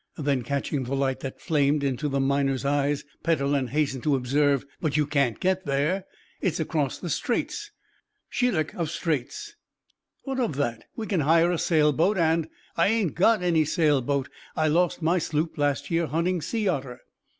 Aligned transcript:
Then, 0.17 0.41
catching 0.41 0.83
the 0.85 0.95
light 0.95 1.19
that 1.19 1.39
flamed 1.39 1.83
into 1.83 2.09
the 2.09 2.19
miner's 2.19 2.65
eyes, 2.65 3.03
Petellin 3.21 3.67
hastened 3.67 4.01
to 4.01 4.15
observe: 4.15 4.65
"But 4.79 4.97
you 4.97 5.05
can't 5.05 5.39
get 5.39 5.67
there. 5.67 6.05
It's 6.41 6.59
across 6.59 6.97
the 6.97 7.07
Straits 7.07 7.69
Shelikof 8.33 8.89
Straits." 8.89 9.53
"What 10.23 10.39
of 10.39 10.55
that! 10.55 10.85
We 10.95 11.05
can 11.05 11.19
hire 11.19 11.51
a 11.51 11.59
sail 11.59 11.93
boat, 11.93 12.17
and" 12.17 12.49
"I 12.75 12.87
ain't 12.87 13.13
got 13.13 13.43
any 13.43 13.63
sail 13.63 14.01
boat. 14.01 14.27
I 14.55 14.69
lost 14.69 15.03
my 15.03 15.19
sloop 15.19 15.55
last 15.59 15.91
year 15.91 16.07
hunting 16.07 16.41
sea 16.41 16.67
otter." 16.67 17.01